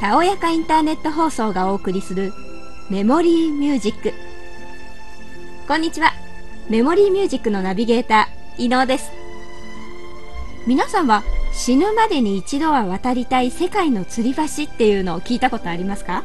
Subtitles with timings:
[0.00, 2.32] たおやかインターネット放送がお送りする
[2.90, 4.12] メモリーミュージック。
[5.66, 6.12] こんにちは。
[6.68, 9.10] メモリーミュージックのナビゲーター伊能です。
[10.66, 11.22] 皆さんは
[11.54, 16.24] 死ぬまでに一度は渡りたい世界の吊り橋っていうのを聞いたことありますか？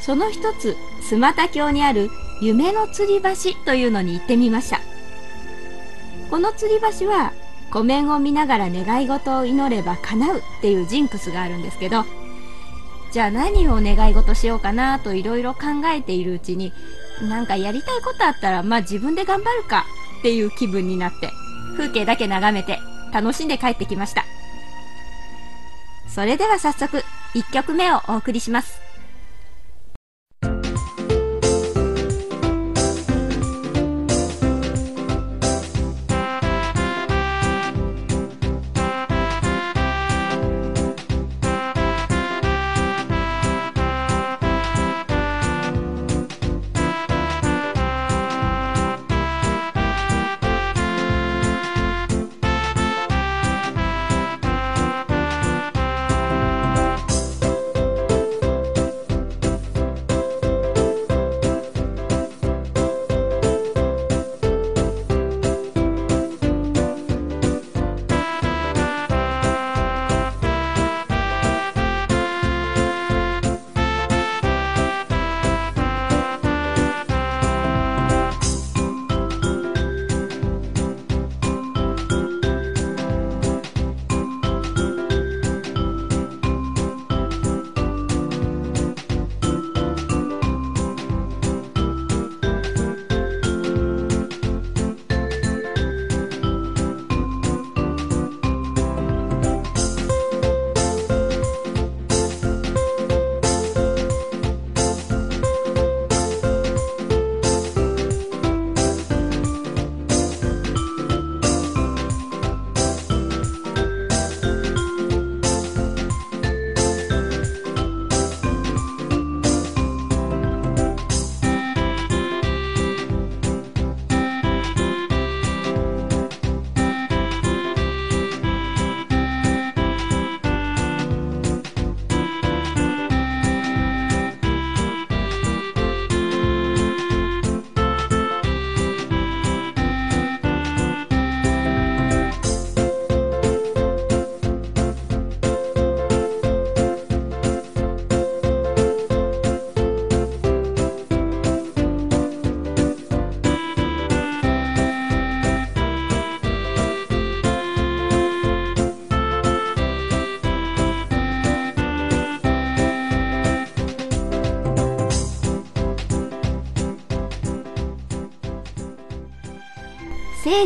[0.00, 2.10] その一つスマタ峡にある
[2.40, 4.80] 夢の吊り橋というのに行ってみました。
[6.30, 7.32] この吊り橋は
[7.72, 12.04] 湖面を見ながら願い事を祈れば叶うっていうジンクスがあるんですけど
[13.16, 16.74] じゃあ何を願い事しようかなといろいろ考えているうちに
[17.22, 19.86] なんかやりたいことあったらまあ自分で頑張るか
[20.18, 21.30] っていう気分になって
[21.78, 22.78] 風景だけ眺めて
[23.14, 24.26] 楽しんで帰ってきました。
[26.06, 27.02] それでは早速
[27.32, 28.85] 1曲目をお送りします。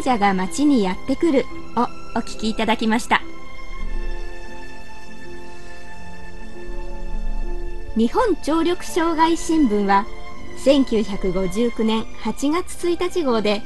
[0.00, 1.44] 聖者が町にやってくる。
[1.76, 1.82] を
[2.16, 3.22] お聞きいただきました。
[7.96, 10.06] 日本聴力障害新聞は
[10.64, 13.62] 1959年8月1日号で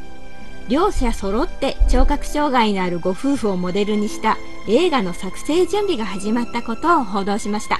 [0.68, 4.36] 両者揃って聴覚障害のあるご夫婦をモデルにした
[4.68, 7.78] 映画の作成準備が始まったことを報道しました。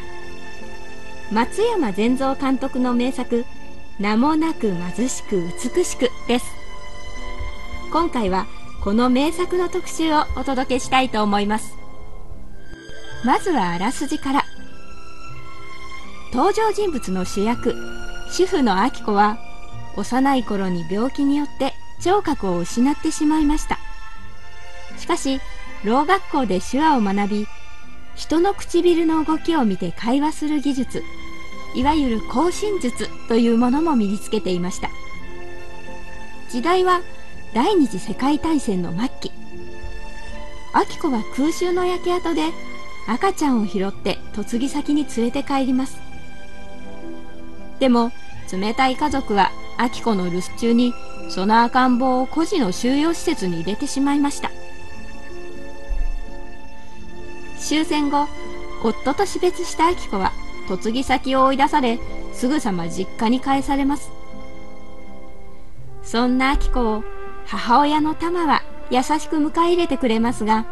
[1.33, 3.45] 松山善三監督の名作
[3.99, 5.43] 「名もなく貧しく
[5.77, 6.64] 美しく」です。
[7.95, 8.49] 今回は
[8.83, 11.77] この名作の特集をお届けしたいと思います。
[13.25, 14.45] まずはあらすじから。
[16.33, 17.73] 登場人物の主役
[18.33, 19.39] 主婦の明子は
[19.97, 21.73] 幼い頃に病気によって
[22.03, 23.79] 聴覚を失ってしまいました。
[24.99, 25.39] しかし
[25.85, 27.47] ろう学校で手話を学び
[28.17, 31.05] 人の唇の動きを見て会話する技術
[31.77, 34.91] いわゆる更新術というものも身につけていました。
[36.51, 37.01] 時代は
[37.55, 39.33] 第二次世界大戦の末期。
[40.75, 42.51] 明子は空襲の焼け跡で
[43.07, 46.01] 赤ちゃんを拾って嫁ぎ先に連れて帰ります。
[47.79, 48.11] でも
[48.53, 50.93] 冷たい家族は明子の留守中に
[51.29, 54.51] その赤ん坊を孤児の収容施設に入れてしまいました。
[57.57, 58.27] 終戦後
[58.83, 60.33] 夫と死別した明子は
[60.69, 62.01] 嫁ぎ先を追い出され
[62.33, 64.11] すぐさま実家に帰されます。
[66.03, 67.05] そんな明子を
[67.47, 70.67] 母親の玉は優しく迎え入れてくれますが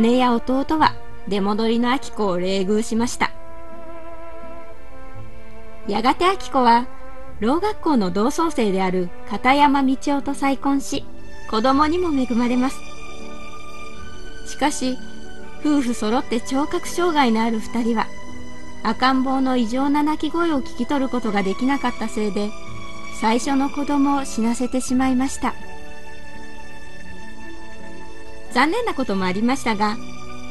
[0.00, 0.94] 姉や弟は
[1.28, 3.30] 出戻りの明子を冷遇しました。
[5.88, 6.86] やがて明子は
[7.40, 11.04] ろう学校の同窓生である片山道夫と再婚し
[11.50, 12.76] 子供にも恵まれます。
[14.46, 14.96] しかし
[15.60, 18.06] 夫婦揃って聴覚障害のある二人は
[18.82, 22.50] 赤ん坊の異常な泣き声を聞き取ることができなかったせいで
[23.20, 25.54] 最初の子供を死なせてしまいました。
[28.52, 29.96] 残念なこともありましたが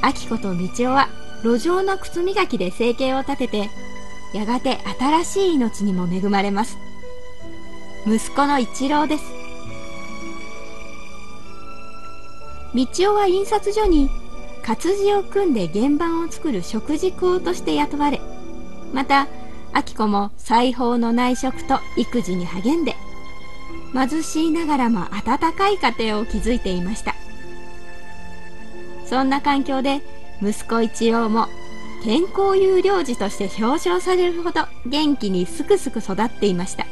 [0.04, 1.10] 明子と道夫は
[1.44, 3.69] 路上の靴磨きで生計を立てて
[4.34, 6.78] やがて新しい命にも恵まれます。
[8.06, 9.24] 息子の一郎です。
[12.75, 14.10] 道夫は印刷所に
[14.63, 18.22] 活字を組んで原版を作る食事工として雇われ
[18.94, 19.28] また
[19.74, 22.96] 明子も裁縫の内職と育児に励んで
[23.94, 27.16] 貧しいながらも温かい家庭を築いていました。
[29.10, 30.02] そんな環境で
[30.42, 31.48] 息子一郎も
[32.04, 36.86] 健康有料児として表彰されるほど元気にすくすく育っていました。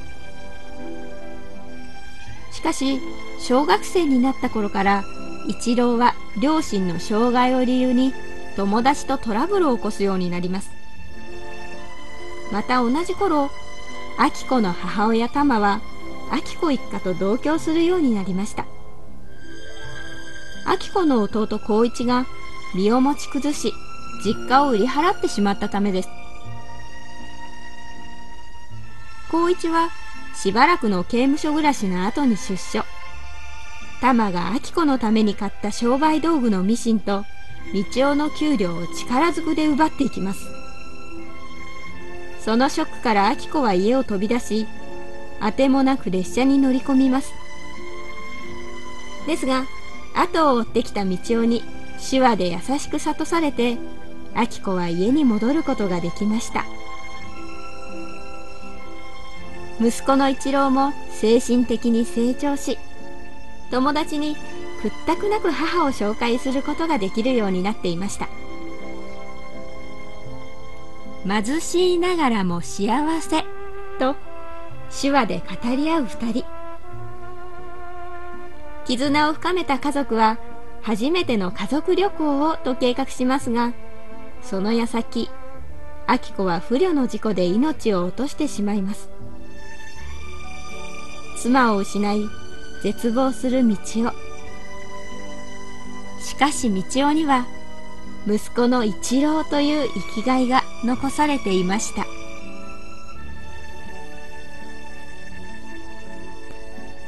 [2.51, 2.99] しかし
[3.39, 5.03] 小学生になった頃から
[5.47, 8.13] 一郎は両親の障害を理由に
[8.55, 10.71] 友達とトラブルを起こすようになります。
[12.51, 13.51] また同じ頃
[14.19, 15.81] 明子の母親玉は
[16.31, 18.65] 明子一家と同居するようになりました。
[20.67, 22.25] 明子の弟光一が
[22.75, 23.73] 身を持ち崩し
[24.25, 26.09] 実家を売り払ってしまったためです。
[29.29, 29.89] 光一は
[30.35, 32.83] しばらくの刑務所暮らしの後に出所。
[34.01, 37.25] 玉が明子のために買った商売道具のミシンと
[37.73, 40.39] 道夫の給料を力ずくで奪っていきます。
[42.41, 44.67] そのショックから明子は家を飛び出し
[45.39, 47.31] あてもなく列車に乗り込みます。
[49.25, 49.65] ですが
[50.17, 51.63] 後を追ってきた道夫に
[52.09, 53.77] 手話で優しく諭されて
[54.35, 56.65] 明子は家に戻ることができました。
[59.79, 62.79] 息子の一郎も精神的に成長し
[63.69, 64.35] 友達に
[64.81, 68.27] 屈託なく母を紹介することができるようになっていました。
[71.27, 72.87] 貧しいながらも幸
[73.21, 73.43] せ
[73.99, 74.15] と
[75.01, 76.56] 手話で語り合う二人。
[78.87, 80.39] 絆を深めた家族は
[80.81, 83.73] 初めての家族旅行をと計画しますが
[84.41, 85.29] その矢先
[86.07, 89.09] 明子は不慮の事故で命を落としてしまいます。
[91.37, 92.21] 妻を失い
[92.81, 94.13] 絶望する道夫
[96.21, 97.45] しかし道夫には
[98.25, 102.05] 息子の一郎という生きがいが残されていました。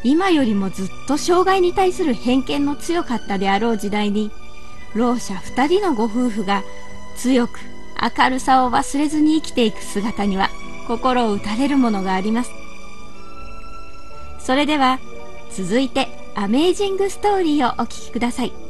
[0.09, 4.31] 今よりもずっと障害に対する偏見の強かったであろう時代に
[4.95, 6.63] ろう者2人のご夫婦が
[7.15, 7.59] 強く
[8.17, 10.49] 明るさを忘れずに生きていく姿には
[10.87, 12.49] 心を打たれるものがあります。
[14.39, 14.99] それでは
[15.51, 18.68] 続いてアメージングストーリーをお聴きください。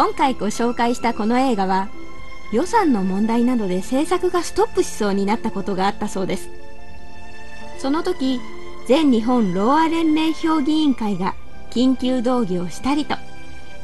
[0.00, 1.90] 今回ご紹介したこの映画は
[2.54, 6.48] 予算の問題などで制作がストップしそうになったことがあったそうです。
[7.76, 8.40] その時
[8.88, 11.34] 全日本ローア連盟評議員会が
[11.70, 13.16] 緊急動議をしたりと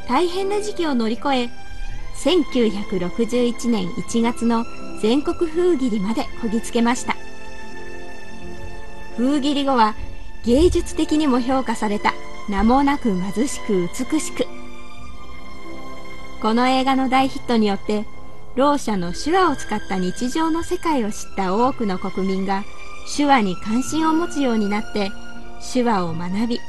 [0.09, 1.51] 大変な時期を乗り越え
[2.15, 4.65] 1961年1月の
[5.03, 7.15] 全国風切りまでこぎつけました。
[9.19, 9.95] 風切り後は
[10.47, 12.15] 芸術的にも評価された
[12.49, 14.56] 名もなく貧しく美しく
[16.41, 18.05] この映画の大ヒットによって
[18.55, 22.65] ろう者の手話を使った日常の世界を知った多くの国民が
[23.17, 25.11] 手話に関心を持つようになって
[25.73, 26.61] 手話を学び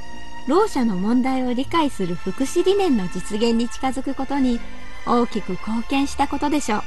[0.47, 4.59] ろう者の問題を理解する福祉理念の実現に近づくことに
[5.05, 6.81] 大きく貢献したことでしょう。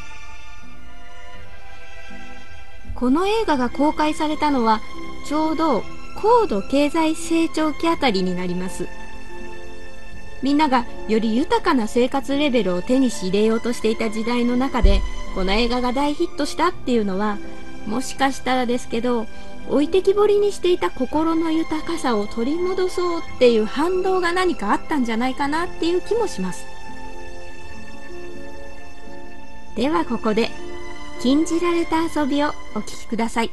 [2.95, 4.81] この映画が公開されたのは
[5.27, 5.83] ちょうど
[6.21, 8.87] 高度経済成長期あたりになります。
[10.43, 15.01] みんながより豊かな生活レベルを手にし入れようとしていた時代の中で
[15.35, 17.39] この映画が大ヒットしたっていうのは
[17.87, 19.27] もしかしたらですけど
[19.69, 26.65] 置いてきぼりにしていた心の豊かさを取り戻そうっていう反動が何かあったんじゃないかなっていう気もします。
[29.77, 30.51] ではここで
[31.23, 33.51] 禁じられた遊びをお聴きください。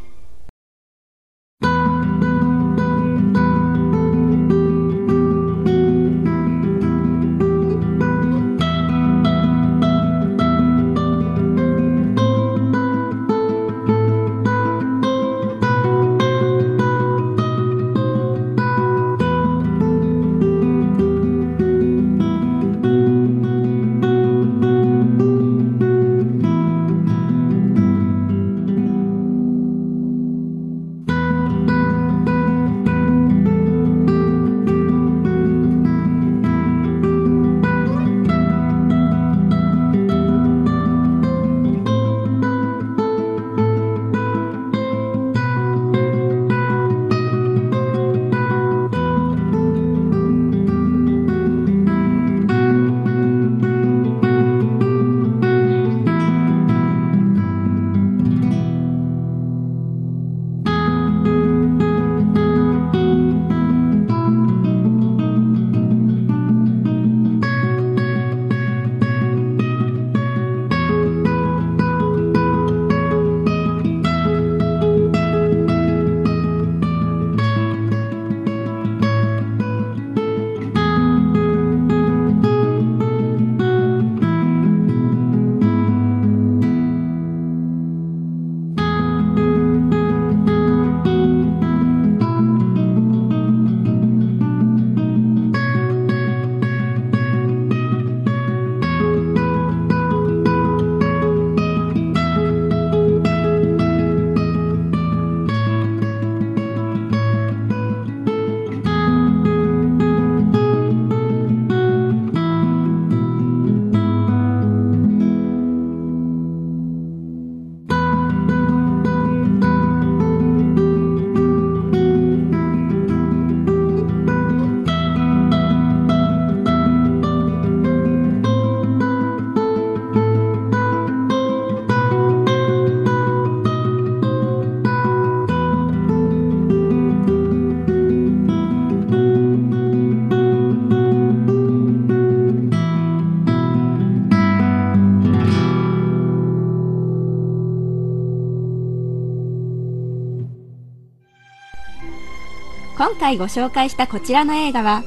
[152.97, 155.03] 今回ご紹介したこちらの映画は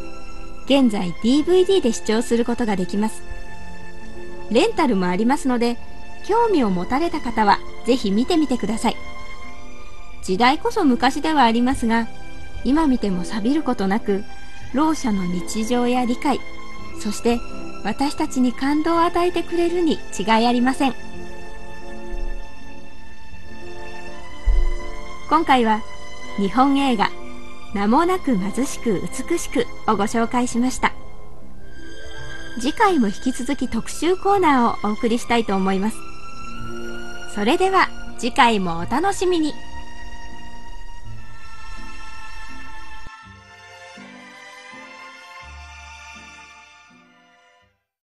[0.67, 3.21] 現在 DVD で視聴することができます。
[4.53, 5.77] レンタルもありますので
[6.25, 8.97] 興味を持たれた方はぜひ見てみてください。
[10.23, 12.07] 時代こそ昔ではありますが
[12.63, 14.23] 今見ても錆びることなく
[14.73, 16.39] ろう者の日常や理解
[17.01, 17.41] そして
[17.83, 20.95] 私たちに感動を与えてくれるに違いありません。
[25.29, 25.83] 今回は
[26.39, 27.11] 日本映画
[27.75, 30.93] 名もなく貧しく美しくをご紹介しました。
[32.61, 35.97] 次回も引き続き特集コーナーをお送りしたいと思います。
[37.35, 39.55] それでは次回もお楽しみに。